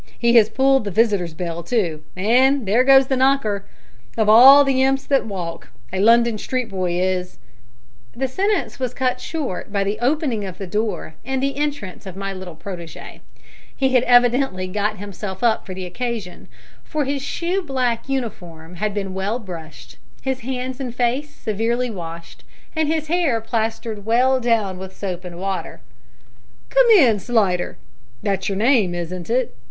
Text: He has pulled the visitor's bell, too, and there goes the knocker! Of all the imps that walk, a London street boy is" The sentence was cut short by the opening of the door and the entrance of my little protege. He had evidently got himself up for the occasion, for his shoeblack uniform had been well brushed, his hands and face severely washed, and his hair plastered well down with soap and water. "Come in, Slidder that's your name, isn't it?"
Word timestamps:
He 0.17 0.33
has 0.37 0.49
pulled 0.49 0.83
the 0.85 0.89
visitor's 0.89 1.35
bell, 1.35 1.61
too, 1.61 2.01
and 2.15 2.65
there 2.65 2.83
goes 2.83 3.05
the 3.05 3.15
knocker! 3.15 3.65
Of 4.17 4.27
all 4.27 4.63
the 4.63 4.81
imps 4.81 5.05
that 5.05 5.27
walk, 5.27 5.67
a 5.93 5.99
London 5.99 6.39
street 6.39 6.69
boy 6.69 6.93
is" 6.99 7.37
The 8.15 8.27
sentence 8.27 8.79
was 8.79 8.95
cut 8.95 9.19
short 9.21 9.71
by 9.71 9.83
the 9.83 9.99
opening 9.99 10.43
of 10.43 10.57
the 10.57 10.65
door 10.65 11.13
and 11.23 11.37
the 11.43 11.55
entrance 11.55 12.07
of 12.07 12.15
my 12.15 12.33
little 12.33 12.55
protege. 12.55 13.21
He 13.77 13.89
had 13.93 14.01
evidently 14.05 14.65
got 14.65 14.97
himself 14.97 15.43
up 15.43 15.67
for 15.67 15.75
the 15.75 15.85
occasion, 15.85 16.47
for 16.83 17.05
his 17.05 17.21
shoeblack 17.21 18.09
uniform 18.09 18.77
had 18.77 18.95
been 18.95 19.13
well 19.13 19.37
brushed, 19.37 19.97
his 20.23 20.39
hands 20.39 20.79
and 20.79 20.95
face 20.95 21.29
severely 21.29 21.91
washed, 21.91 22.43
and 22.75 22.87
his 22.87 23.05
hair 23.05 23.39
plastered 23.39 24.03
well 24.03 24.39
down 24.39 24.79
with 24.79 24.97
soap 24.97 25.23
and 25.25 25.37
water. 25.37 25.79
"Come 26.71 26.87
in, 26.97 27.19
Slidder 27.19 27.77
that's 28.23 28.49
your 28.49 28.57
name, 28.57 28.95
isn't 28.95 29.29
it?" 29.29 29.55